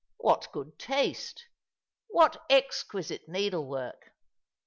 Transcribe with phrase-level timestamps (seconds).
[0.17, 1.49] ""What good taste I
[2.17, 4.11] ""What exquisite needlework